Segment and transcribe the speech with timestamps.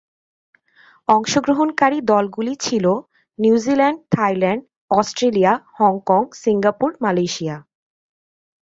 [1.07, 2.85] অংশগ্রহণকারী দলগুলি ছিল
[3.39, 4.61] New Zealand, Thailand,
[4.91, 7.55] Australia, Hong Kong, Singapore, Malaysia.